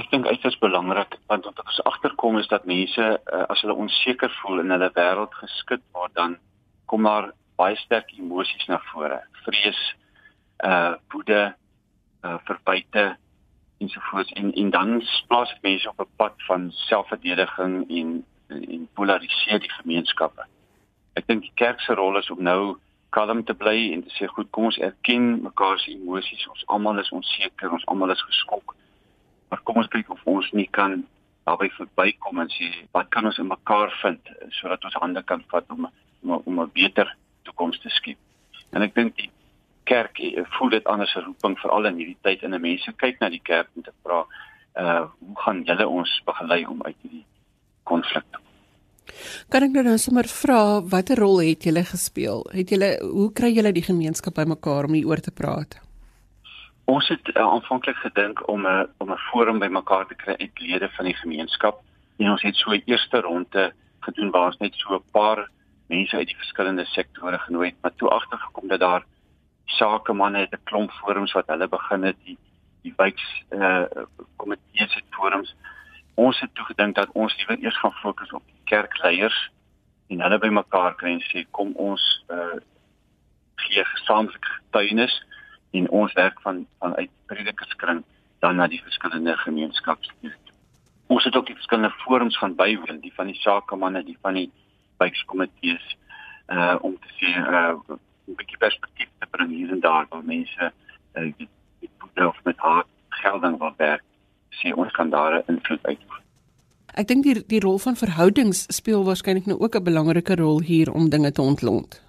[0.00, 3.74] Ek dink dit is belangrik want wat ons agterkom is dat mense uh, as hulle
[3.82, 6.36] onseker voel in hulle wêreld geskit word dan
[6.88, 7.26] kom daar
[7.60, 9.18] baie sterk emosies na vore.
[9.44, 9.80] Vrees,
[10.64, 11.42] uh woede,
[12.24, 13.04] uh verbyte
[13.84, 14.96] ensovoorts en en dan
[15.28, 18.16] plaas mense op 'n pad van selfverdediging en
[18.48, 20.48] en polariseer die gemeenskappe.
[21.20, 22.78] Ek dink die kerk se rol is om nou
[23.10, 26.48] kalm te bly en te sê goed, kom ons erken mekaar se emosies.
[26.48, 28.74] Ons almal is onseker, ons almal is geskok
[29.50, 31.00] maar kom ons kyk of ons nie kan
[31.48, 35.74] daarby verbykom en sê wat kan ons in mekaar vind sodat ons hande kan vat
[35.74, 35.88] om
[36.22, 38.18] om, om 'n beter toekoms te skep.
[38.72, 39.30] En ek dink die
[39.84, 43.28] kerk eh, voel dit anders 'n roeping veral in hierdie tyd en mense kyk na
[43.28, 44.24] die kerk om te vra
[44.76, 47.26] uh hoe gaan julle ons begelei om uit hierdie
[47.82, 48.38] konflik te
[49.50, 52.44] Kan ek nou nou sommer vra watter rol het julle gespeel?
[52.54, 55.80] Het julle hoe kry julle die gemeenskap bymekaar om hieroor te praat?
[56.84, 60.60] Ons het uh, aanvanklik gedink om 'n uh, om 'n forum bymekaar te kry uit
[60.60, 61.82] lede van die gemeenskap
[62.18, 65.48] en ons het so 'n eerste ronde gedoen waar ons net so 'n paar
[65.86, 69.04] mense uit die verskillende sektore genooi het, maar toe agtergekom dat daar
[69.64, 72.38] sakemanne het 'n klomp forums wat hulle begin het die
[72.82, 74.04] die wyks eh uh,
[74.36, 75.54] komitees het forums.
[76.14, 79.50] Ons het toe gedink dat ons liewer eers gaan fokus op die kerkleiers
[80.08, 82.60] en hulle bymekaar kry en sê kom ons eh uh,
[83.54, 85.24] gee gesamentlike getuienis
[85.70, 88.04] en ons werk van vanuit predikerskring
[88.38, 90.32] dan na die verskillende gemeenskappe.
[91.06, 94.50] Ons het ook die verskillende forums gaan bywoon, die van die sakemanne, die van die
[94.98, 95.96] bykskomitees
[96.50, 97.74] uh om te sien uh
[98.28, 100.72] 'n bietjie perspektief te bring hier en daar waar mense
[101.14, 101.48] uh die,
[101.80, 104.02] die boedel met hart gelding wil werk.
[104.50, 106.22] Sien ons kan daar 'n invloed uitoefen.
[106.94, 110.92] Ek dink die die rol van verhoudings speel waarskynlik nou ook 'n belangrike rol hier
[110.92, 112.02] om dinge te ontlont.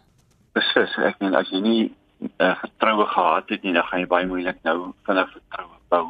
[0.53, 4.27] Beslis, ek meen as jy nie uh, vertroue gehad het nie, dan gaan jy baie
[4.27, 6.05] moeilik nou vinnig vertroue bou.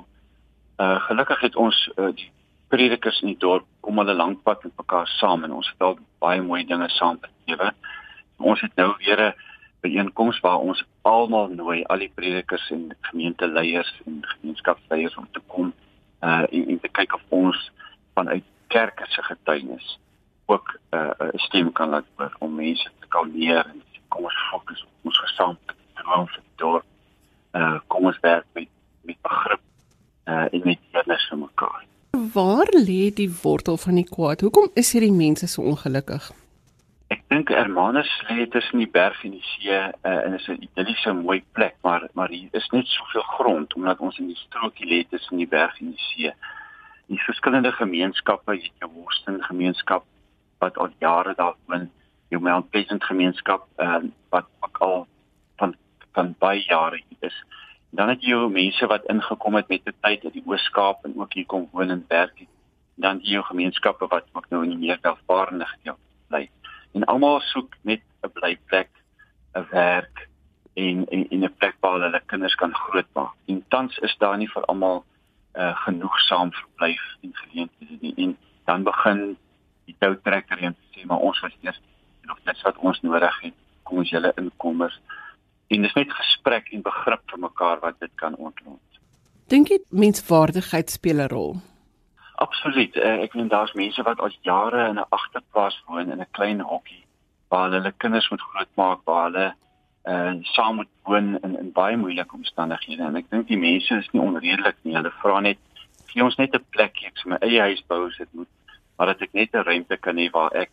[0.82, 2.32] Uh gelukkig het ons uh, die
[2.72, 5.98] predikers in die dorp kom 'n lank pad met mekaar saam en ons het al
[6.20, 7.72] baie mooi dinge saam belewe.
[8.38, 9.34] Ons het nou weer 'n
[9.82, 15.74] byeenkoms waar ons almal nooi, al die predikers en gemeenteleiers en gemeenskapsleiers om te kom
[16.22, 17.72] uh en, en te kyk of ons
[18.14, 20.00] vanuit kerke se getuienis
[20.46, 24.84] ook 'n uh, stem kan laat hoor om mense te kalmeer en kom ons fokus
[24.84, 26.88] op ons gesamentlike droom vir die dorp
[27.60, 28.70] uh kom ons werk met
[29.08, 29.64] met begrip
[30.32, 31.82] uh en met deernis vir mekaar.
[32.34, 34.44] Waar lê die wortel van die kwaad?
[34.44, 36.32] Hoekom is hierdie mense so ongelukkig?
[37.12, 41.12] Ek dink Hermanus lê tussen die berg en die see uh, en is 'n idilliese
[41.14, 45.00] mooi plek, maar maar hier is net soveel grond omdat ons in die strookie lê
[45.10, 46.32] tussen die berg en die see.
[47.12, 50.06] Die verskillende gemeenskappe, jy het jou Woestyn gemeenskap
[50.64, 51.90] wat al jare daar woon,
[52.30, 54.00] jou Mount Pleasant gemeenskap uh,
[54.30, 55.08] wat ook al
[55.60, 55.76] van
[56.16, 57.44] van baie jare hier is.
[57.92, 61.34] Dan het jy mense wat ingekom het met die tyd uit die Oos-Kaap en ook
[61.34, 62.48] hier kom woon en werk.
[63.02, 66.44] Dan jou gemeenskappe wat ook nou in die meer welvarende gedeelte bly.
[66.98, 68.90] En almal soek net 'n blyplek,
[69.56, 70.28] 'n werk
[70.74, 73.34] en en 'n plek waar hulle kinders kan grootmaak.
[73.46, 75.04] En tans is daar nie vir almal
[75.54, 78.14] uh, genoegsaam verblyf en geleenthede nie.
[78.16, 79.38] En dan begin
[79.86, 81.82] die toutrekker en sê maar ons was eers
[82.22, 85.00] en of dit wat ons nodig het, kom ons julle inkommers
[85.68, 88.80] en dis net gesprek en begrip vir mekaar wat dit kan ontlont.
[89.52, 91.56] Dink jy menswaardigheid speel 'n rol?
[92.42, 92.96] Absoluut.
[92.96, 96.62] Uh, ek weet daar's mense wat al jare in 'n agterplaas woon in 'n klein
[96.62, 97.04] hokkie
[97.50, 99.54] waar hulle kinders moet grootmaak, waar hulle
[100.12, 104.10] uh saam moet woon in in baie moeilike omstandighede en ek dink die mense is
[104.12, 104.96] nie onredelik nie.
[104.96, 105.60] Hulle vra net
[106.10, 108.52] gee ons net 'n plekjie ek sê my eie huis bou as dit moet,
[108.98, 110.72] maar dat ek net 'n ruimte kan hê waar ek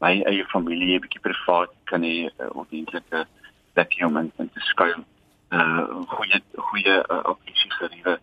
[0.00, 2.30] my eie familie 'n bietjie privaat kan hê
[2.70, 3.24] dienslike uh,
[3.74, 5.04] plekjie om in, te skuil.
[5.50, 8.18] Uh goeie goeie uh, opsie geriewe.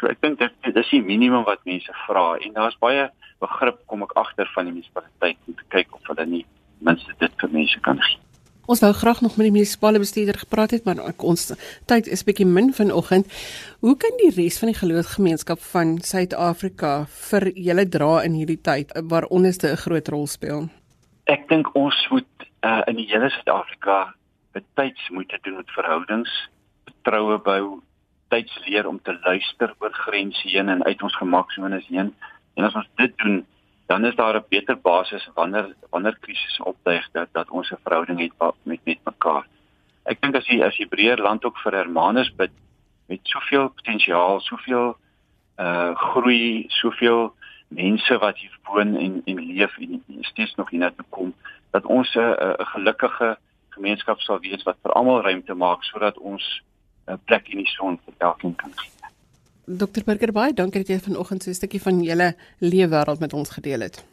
[0.00, 3.08] So ek dink dit, dit is die minimum wat mense vra en daar's baie
[3.40, 6.44] begrip kom ek agter van die munisipaliteit om te kyk of hulle nie
[6.84, 8.20] minste dit vir mense kan gee.
[8.66, 11.52] Ons wou graag nog met die munisipale bestuurder gepraat het, maar ons
[11.86, 13.28] tyd is bietjie min vanoggend.
[13.80, 18.90] Hoe kan die res van die geloofsgemeenskap van Suid-Afrika vir julle dra in hierdie tyd
[19.06, 20.68] waar onderste 'n groot rol speel?
[21.26, 22.26] Ek dink ons moet
[22.66, 24.14] uh, in die hele Suid-Afrika
[24.52, 26.30] betyds moeite doen met verhoudings,
[26.84, 27.82] vertroue bou,
[28.36, 32.14] tyds leer om te luister oor grense heen en uit ons gemaksone heen.
[32.56, 33.44] En as ons dit doen,
[33.86, 38.20] dan is daar 'n beter basis wanneer wanneer krisisse opduik dat dat ons 'n verhouding
[38.20, 39.46] het met met mekaar.
[40.04, 42.50] Ek dink as jy as Hebreër land ook vir Hermanus bid
[43.08, 44.96] met soveel potensiaal, soveel
[45.58, 47.34] uh groei, soveel
[47.68, 51.34] mense wat hier woon en en leef en steeds nog hier na toe kom
[51.70, 56.62] dat ons 'n 'n gelukkige gemeenskap sal wees wat vir almal ruimte maak sodat ons
[57.08, 58.90] 'n plek in die son vir elkeen kan gee.
[59.66, 63.50] Dr Burger baie dankie dat jy vanoggend so 'n stukkie van julle leefwêreld met ons
[63.50, 64.04] gedeel het.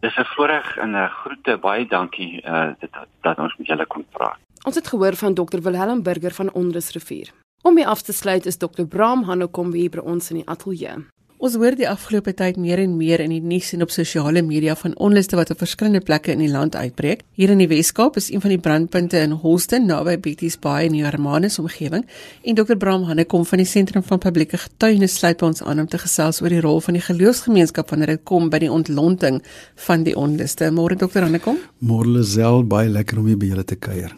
[0.00, 4.04] Dis 'n voorreg en 'n groete baie dankie uh, dat dat ons met julle kon
[4.10, 4.38] praat.
[4.64, 7.32] Ons het gehoor van Dr Wilhelm Burger van Onrusrivier.
[7.62, 11.04] Om mee af te sluit is Dr Bram Hanekom hier by ons in die ateljee.
[11.38, 14.74] Ons hoor die afgelope tyd meer en meer in die nuus en op sosiale media
[14.74, 17.22] van onluste wat op verskillende plekke in die land uitbreek.
[17.38, 20.98] Hier in die Wes-Kaap is een van die brandpunte in Holston naby Betty's Bay in
[20.98, 22.02] die Hermanus omgewing
[22.42, 25.86] en Dr Bram Hannekom van die Sentrum van Publieke Getuienis sluit by ons aan om
[25.86, 29.38] te gesels oor die rol van die geloofsgemeenskap wanneer dit kom by die ontlonting
[29.86, 30.72] van die onluste.
[30.74, 31.62] Môre Dr Hannekom.
[31.78, 34.10] Môre Lisel, baie lekker om hier by julle te kuier.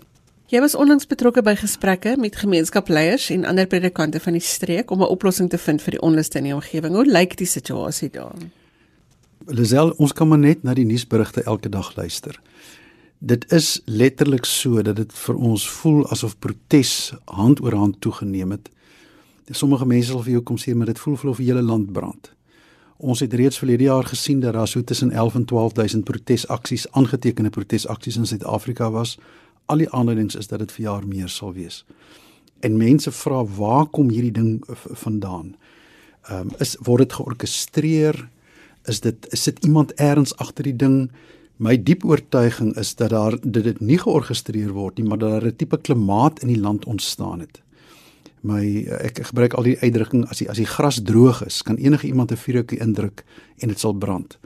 [0.51, 5.03] Jy was onlangs betrokke by gesprekke met gemeenskapsleiers en ander predikante van die streek om
[5.03, 6.95] 'n oplossing te vind vir die onluste in die omgewing.
[6.95, 8.35] Hoe lyk die situasie daar?
[9.47, 12.41] Lisel, ons kan maar net na die nuusberigte elke dag luister.
[13.19, 18.51] Dit is letterlik so dat dit vir ons voel asof protes hand oor hand toegeneem
[18.51, 18.71] het.
[19.51, 22.33] Sommige mense sal vir jou kom sê maar dit voel of die hele land brand.
[22.97, 27.51] Ons het reeds verlede jaar gesien dat daar so tussen 11 en 12000 protesaksies aangetekende
[27.51, 29.19] protesaksies in Suid-Afrika was
[29.71, 31.85] al die aanduidings is dat dit vir jaar meer sal wees.
[32.61, 34.61] En mense vra waar kom hierdie ding
[35.05, 35.55] vandaan?
[36.29, 38.29] Ehm um, is word dit georkestreer?
[38.91, 41.11] Is dit is dit iemand eers agter die ding?
[41.61, 45.47] My diep oortuiging is dat daar dit dit nie georkestreer word nie, maar dat daar
[45.47, 47.63] 'n tipe klimaat in die land ontstaan het.
[48.41, 52.07] My ek gebruik al die uitdrukking as die as die gras droog is, kan enige
[52.07, 53.25] iemand 'n vuurtjie indruk
[53.59, 54.39] en dit sal brand.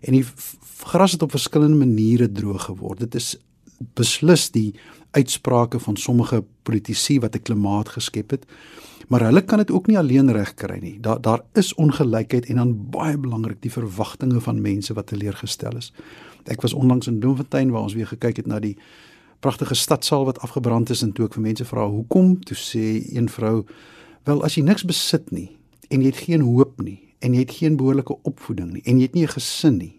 [0.00, 0.24] En die
[0.84, 2.98] gras het op verskillende maniere droog geword.
[2.98, 3.36] Dit is
[3.78, 4.74] beslis die
[5.10, 8.46] uitsprake van sommige politici wat 'n klimaat geskep het.
[9.08, 11.00] Maar hulle kan dit ook nie alleen regkry nie.
[11.00, 15.92] Daar daar is ongelykheid en dan baie belangrik die verwagtinge van mense wat teleurgestel is.
[16.44, 18.76] Ek was onlangs in Bloemfontein waar ons weer gekyk het na die
[19.40, 23.28] pragtige stadsaal wat afgebrand is en toe ek vir mense vra hoekom, toe sê een
[23.28, 23.64] vrou:
[24.24, 25.56] "Wel, as jy niks besit nie
[25.88, 29.02] en jy het geen hoop nie en jy het geen behoorlike opvoeding nie en jy
[29.02, 29.97] het nie 'n gesin nie,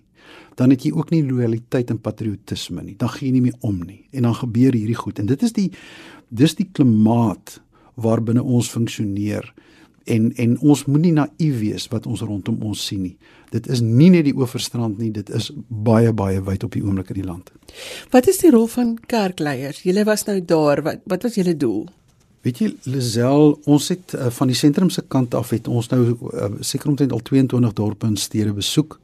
[0.59, 2.97] dan het jy ook nie loyaliteit en patriotisme nie.
[2.99, 5.21] Dan gee jy nie meer om nie en dan gebeur hierdie goed.
[5.21, 5.69] En dit is die
[6.29, 7.59] dis die klimaat
[7.99, 9.47] waarbinne ons funksioneer
[10.09, 13.15] en en ons moenie naïef wees wat ons rondom ons sien nie.
[13.53, 17.13] Dit is nie net die oeverstrand nie, dit is baie baie wyd op die oomblik
[17.13, 17.51] in die land.
[18.13, 19.83] Wat is die rol van kerkleiers?
[19.85, 21.87] Julle was nou daar, wat wat was julle doel?
[22.45, 26.03] Weet jy Lisel, ons het uh, van die sentrum se kant af het ons nou
[26.13, 28.99] uh, seker omtrent al 22 dorpe en stede besoek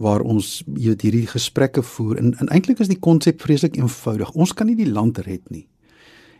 [0.00, 4.32] waar ons weet hierdie gesprekke voer en, en eintlik is die konsep vreeslik eenvoudig.
[4.32, 5.66] Ons kan nie die land red nie.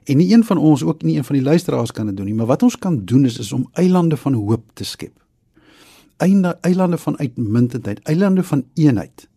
[0.09, 2.37] En nie een van ons ook nie een van die luisteraars kan dit doen nie,
[2.38, 5.12] maar wat ons kan doen is is om eilande van hoop te skep.
[6.25, 9.29] Einde eilande van uitmuntendheid, eilande van eenheid.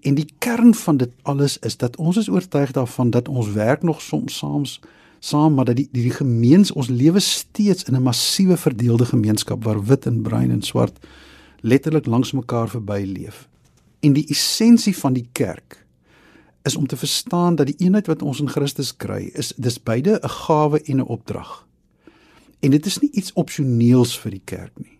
[0.00, 3.82] En die kern van dit alles is dat ons is oortuig daarvan dat ons werk
[3.82, 4.80] nog soms saams
[5.18, 9.64] saam maar dat die die, die gemeens ons lewe steeds in 'n massiewe verdeelde gemeenskap
[9.64, 10.98] waar wit en bruin en swart
[11.66, 13.48] letterlik langs mekaar verby leef.
[14.00, 15.86] En die essensie van die kerk
[16.62, 20.20] is om te verstaan dat die eenheid wat ons in Christus kry, is dis beide
[20.22, 21.66] 'n gawe en 'n opdrag.
[22.60, 24.98] En dit is nie iets opsioneels vir die kerk nie.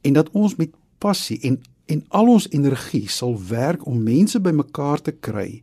[0.00, 5.00] En dat ons met passie en en al ons energie sal werk om mense bymekaar
[5.02, 5.62] te kry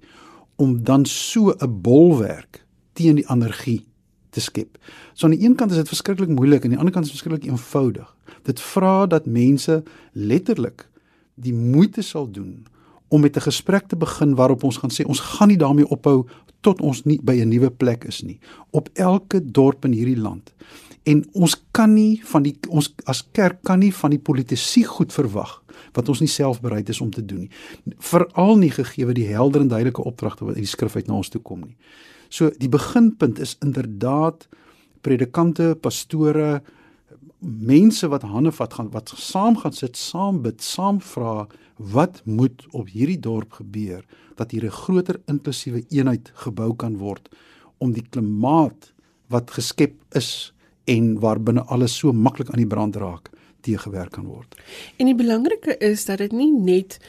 [0.56, 3.89] om dan so 'n bolwerk teen die anargie
[4.30, 4.78] te skep.
[5.14, 7.12] So aan die een kant is dit verskriklik moeilik en aan die ander kant is
[7.12, 8.16] dit verskriklik eenvoudig.
[8.44, 10.88] Dit vra dat mense letterlik
[11.36, 12.66] die moeite sal doen
[13.08, 16.26] om met 'n gesprek te begin waarop ons gaan sê ons gaan nie daarmee ophou
[16.62, 18.40] tot ons nie by 'n nuwe plek is nie
[18.70, 20.54] op elke dorp in hierdie land.
[21.04, 25.14] En ons kan nie van die ons as kerk kan nie van die politici goed
[25.14, 25.64] verwag
[25.94, 27.50] wat ons nie self bereid is om te doen nie.
[27.98, 31.30] Veral nie gegee die helder en duidelike opdragte wat uit die skrif uit na ons
[31.30, 31.78] toe kom nie.
[32.30, 34.48] So die beginpunt is inderdaad
[35.02, 36.62] predikante, pastore,
[37.40, 41.48] mense wat hande vat gaan wat saam gaan sit, saam bid, saam vra
[41.80, 44.04] wat moet op hierdie dorp gebeur
[44.36, 47.30] dat hier 'n groter inklusiewe eenheid gebou kan word
[47.78, 48.94] om die klimaat
[49.28, 50.54] wat geskep is
[50.86, 53.30] en waarbinne alles so maklik aan die brand raak
[53.62, 54.56] teëgewerk kan word.
[54.98, 57.00] En die belangrike is dat dit nie net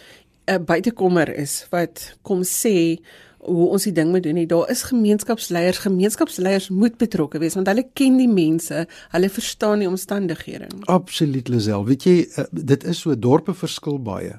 [0.46, 2.98] 'n buitekomer is wat kom sê
[3.40, 4.46] hoe ons die ding moet doen nie.
[4.48, 9.88] Daar is gemeenskapsleiers, gemeenskapsleiers moet betrokke wees want hulle ken die mense, hulle verstaan die
[9.88, 10.68] omstandighede.
[10.92, 11.87] Absoluut Lisel.
[11.88, 14.37] Weet jy, uh, dit is so dorpe verskil baie.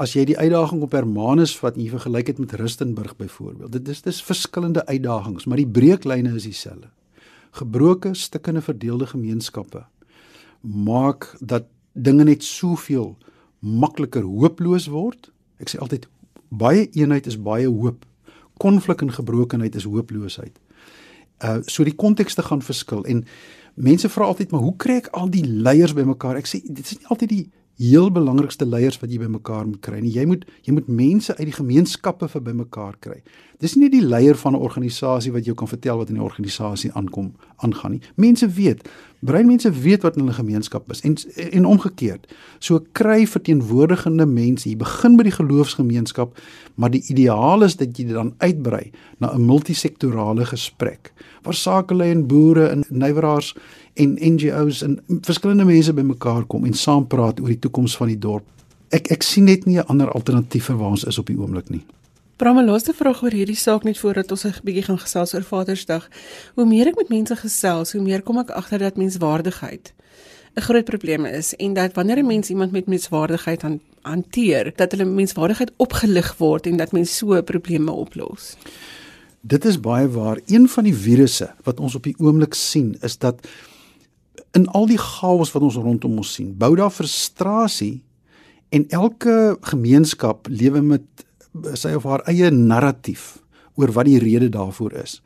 [0.00, 3.72] As jy die uitdaging op Hermanus vat en jy vergelyk dit met Rustenburg byvoorbeeld.
[3.76, 6.88] Dit is dis verskillende uitdagings, maar die breeklyne is dieselfde.
[7.58, 9.84] Gebroke, stukkende, verdeelde gemeenskappe
[10.60, 13.14] maak dat dinge net soveel
[13.60, 15.30] makliker hooploos word.
[15.60, 16.06] Ek sê altyd
[16.48, 18.04] baie eenheid is baie hoop
[18.60, 20.58] konflik en gebrokenheid is hooploosheid.
[21.44, 23.24] Uh so die kontekste gaan verskil en
[23.74, 26.36] mense vra altyd maar hoe kry ek al die leiers bymekaar?
[26.40, 27.44] Ek sê dit is nie altyd die
[27.80, 30.12] heel belangrikste leiers wat jy bymekaar moet kry nie.
[30.12, 33.20] Jy moet jy moet mense uit die gemeenskappe vir bymekaar kry.
[33.60, 36.92] Dis nie die leier van 'n organisasie wat jou kan vertel wat in die organisasie
[36.92, 38.00] aankom aangaan nie.
[38.16, 38.88] Mense weet,
[39.20, 41.16] breinmense weet wat in hulle gemeenskap is en
[41.52, 42.26] en omgekeerd.
[42.58, 44.68] So kry verteenwoordigende mense.
[44.68, 46.38] Jy begin by die geloofsgemeenskap,
[46.74, 51.12] maar die ideaal is dat jy dit dan uitbrei na 'n multisektorale gesprek
[51.42, 53.54] waar sakelei en boere en nywerhaars
[54.00, 58.18] en NGOs en verskillende mense bymekaar kom en saam praat oor die toekoms van die
[58.18, 58.46] dorp.
[58.90, 61.70] Ek ek sien net nie 'n ander alternatief vir waar ons is op die oomblik
[61.70, 61.84] nie.
[62.36, 66.08] Bram, laaste vraag oor hierdie saak net voordat ons 'n bietjie gaan gesels oor Vadersdag.
[66.54, 69.92] Hoe meer ek met mense gesels, hoe meer kom ek agter dat menswaardigheid
[70.56, 74.92] 'n groot probleem is en dat wanneer 'n mens iemand met menswaardigheid han, hanteer, dat
[74.92, 78.56] hulle menswaardigheid opgelig word en dat mens so probleme oplos.
[79.40, 80.38] Dit is baie waar.
[80.46, 83.46] Een van die virusse wat ons op die oomblik sien, is dat
[84.52, 88.02] in al die chaos wat ons rondom ons sien, bou daar frustrasie
[88.70, 91.26] en elke gemeenskap lewe met
[91.74, 93.38] sy of haar eie narratief
[93.74, 95.20] oor wat die rede daarvoor is.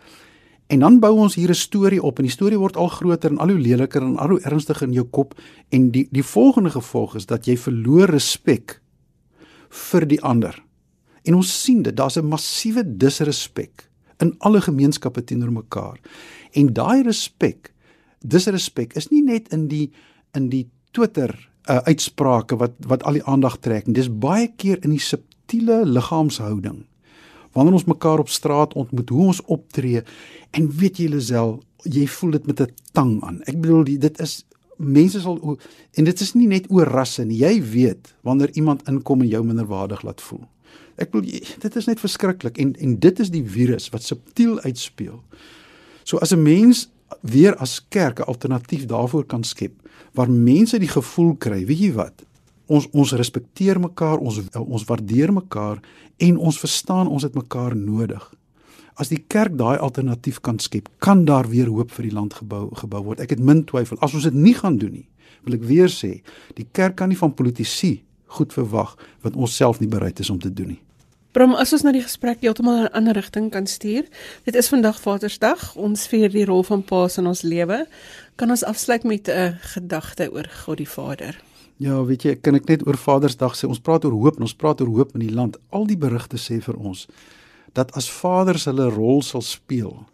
[0.72, 3.38] En dan bou ons hier 'n storie op en die storie word al groter en
[3.38, 5.34] al hoe leliker en al hoe ernstiger in jou kop
[5.68, 8.80] en die die volgende gevolg is dat jy verloor respek
[9.68, 10.62] vir die ander.
[11.24, 16.00] En ons sien dit, daar's 'n massiewe disrespek in alle gemeenskappe teenoor mekaar.
[16.52, 17.73] En daai respek
[18.24, 19.90] disrespek is nie net in die
[20.34, 20.64] in die
[20.96, 21.30] Twitter
[21.68, 23.96] uh, uitsprake wat wat al die aandag trek nie.
[23.96, 26.84] Dis baie keer in die subtiele liggaamshouding.
[27.54, 30.02] Wanneer ons mekaar op straat ontmoet, hoe ons optree
[30.56, 33.42] en weet jy Lisel, jy voel dit met 'n tang aan.
[33.46, 34.44] Ek bedoel die, dit is
[34.76, 35.58] mense sal
[35.94, 37.38] en dit is nie net oor rasse nie.
[37.38, 40.48] Jy weet wanneer iemand inkom en jou minderwaardig laat voel.
[40.96, 45.22] Ek bedoel dit is net verskriklik en en dit is die virus wat subtiel uitspeel.
[46.04, 46.88] So as 'n mens
[47.20, 49.72] weer as kerk 'n alternatief daarvoor kan skep
[50.14, 52.22] waar mense die gevoel kry, weet jy wat?
[52.66, 55.80] Ons ons respekteer mekaar, ons ons waardeer mekaar
[56.16, 58.22] en ons verstaan ons het mekaar nodig.
[58.94, 62.68] As die kerk daai alternatief kan skep, kan daar weer hoop vir die land gebou
[62.78, 63.20] gebou word.
[63.20, 65.08] Ek het min twyfel as ons dit nie gaan doen nie.
[65.44, 66.22] Wil ek weer sê,
[66.54, 68.04] die kerk kan nie van politici
[68.38, 68.94] goed verwag
[69.26, 70.83] wat ons self nie bereid is om te doen nie.
[71.34, 74.06] Bram, as ons na die gesprek heeltemal in 'n ander rigting kan stuur.
[74.44, 75.74] Dit is vandag Vadersdag.
[75.74, 77.86] Ons vier die rol van paas in ons lewe.
[78.36, 81.42] Kan ons afsluit met 'n gedagte oor God die Vader?
[81.76, 84.54] Ja, weet jy, kan ek net oor Vadersdag sê, ons praat oor hoop en ons
[84.54, 85.56] praat oor hoop in die land.
[85.70, 87.08] Al die berigte sê vir ons
[87.72, 90.06] dat as vaders hulle rol sal speel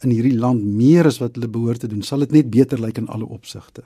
[0.00, 2.98] in hierdie land meer as wat hulle behoort te doen, sal dit net beter lyk
[2.98, 3.82] in alle opsigte.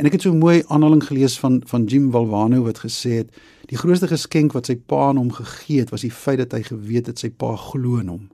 [0.00, 3.28] En ek het so 'n mooi aanhaling gelees van van Jim Valvano wat gesê het
[3.68, 6.62] die grootste geskenk wat sy pa aan hom gegee het was die feit dat hy
[6.62, 8.28] geweet het sy pa glo in hom.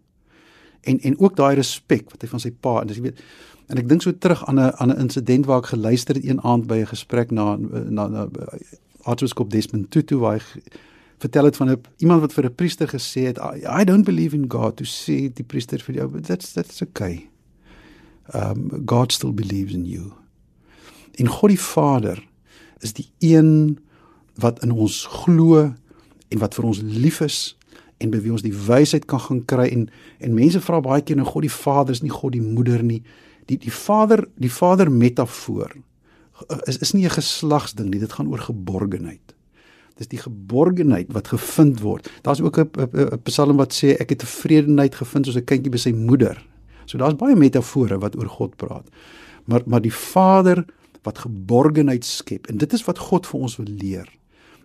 [0.81, 3.21] En en ook daai respek wat hy van sy pa en dis jy weet
[3.67, 6.41] en ek dink so terug aan 'n aan 'n insident waar ek geluister het een
[6.41, 7.57] aand by 'n gesprek na
[7.89, 8.29] na, na
[9.03, 10.63] Artsbiskop Desmond Tutu waar hy
[11.19, 14.37] vertel het van 'n iemand wat vir 'n priester gesê het I, I don't believe
[14.37, 17.29] in God to see die priester vir jou but that's that's okay.
[18.35, 20.26] Um God still believes in you.
[21.17, 22.21] En God die Vader
[22.85, 23.79] is die een
[24.41, 25.73] wat in ons glo
[26.29, 27.57] en wat vir ons lief is
[28.03, 29.87] en by wie ons die wysheid kan gaan kry en
[30.21, 33.03] en mense vra baie keer nou God die Vader is nie God die moeder nie.
[33.49, 35.73] Die die Vader, die Vader metafoor
[36.69, 39.35] is is nie 'n geslagsding nie, dit gaan oor geborgenheid.
[39.97, 42.11] Dis die geborgenheid wat gevind word.
[42.23, 45.93] Daar's ook 'n Psalm wat sê ek het tevredenheid gevind soos 'n kindjie by sy
[45.93, 46.37] moeder.
[46.85, 48.89] So daar's baie metafore wat oor God praat.
[49.45, 50.65] Maar maar die Vader
[51.07, 54.11] wat geborgenheid skep en dit is wat God vir ons wil leer.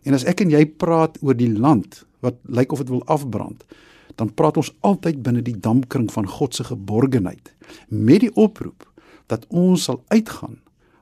[0.03, 3.63] En as ek en jy praat oor die land wat lyk of dit wil afbrand,
[4.17, 7.53] dan praat ons altyd binne die dampkring van God se geborgenheid
[7.87, 8.85] met die oproep
[9.31, 10.59] dat ons sal uitgaan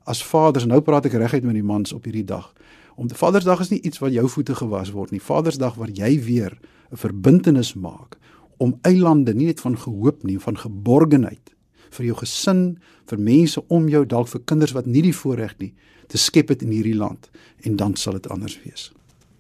[0.10, 0.68] as vaders.
[0.70, 2.52] Nou praat ek reguit met die mans op hierdie dag.
[3.00, 5.24] Om die Vadersdag is nie iets wat jou voete gewas word nie.
[5.24, 6.60] Vadersdag waar jy weer
[6.92, 8.18] 'n verbintenis maak
[8.58, 11.56] om eilande nie net van gehoop nie, van geborgenheid
[11.92, 12.80] vir jou gesin,
[13.10, 15.74] vir mense om jou, dalk vir kinders wat nie die voorreg nie
[16.10, 17.30] te skep het in hierdie land
[17.68, 18.90] en dan sal dit anders wees.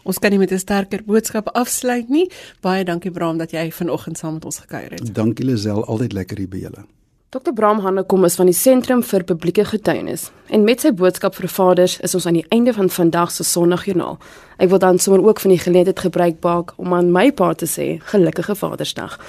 [0.03, 2.29] Ons kan nie met 'n sterker boodskap afsluit nie.
[2.61, 5.15] Baie dankie Bram dat jy vanoggend saam met ons gekuier het.
[5.15, 6.85] Dankie Lisel, altyd lekker hier by julle.
[7.31, 7.53] Dr.
[7.53, 11.99] Bram Hannekom is van die Sentrum vir Publieke Getuienis en met sy boodskap vir vaders
[12.07, 14.17] is ons aan die einde van vandag se Sondagjoernaal.
[14.57, 17.69] Ek wil dan sommer ook van die geleentheid gebruik maak om aan my pa te
[17.69, 19.19] sê gelukkige Vadersdag.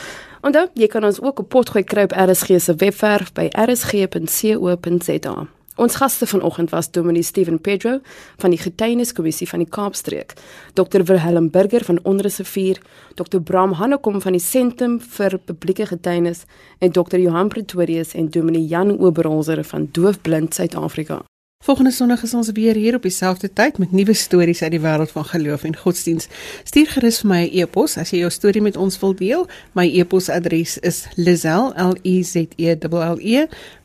[0.41, 5.37] Onthou, jy kan ons ook op potgooi kry op RSG se webwerf by rsg.co.za.
[5.81, 8.01] Ons gaste vanoggend was Dominee Steven Pedro
[8.37, 10.35] van die Getuieniskommissie van die Kaapstreek,
[10.77, 11.07] Dr.
[11.09, 12.83] Wilhelm Burger van Onreservier,
[13.15, 13.41] Dr.
[13.41, 16.45] Bram Hannekom van die Sentrum vir Publieke Getuienis
[16.85, 17.17] en Dr.
[17.17, 21.23] Johan Pretorius en Dominee Jan Oberholzer van Doofblind Suid-Afrika.
[21.65, 25.11] Volgende Sondag is ons weer hier op dieselfde tyd met nuwe stories uit die wêreld
[25.13, 26.25] van geloof en godsdiens.
[26.65, 29.47] Stuur gerus vir my 'n e e-pos as jy jou storie met ons wil deel.
[29.73, 32.77] My e-posadres is lizel l i z e e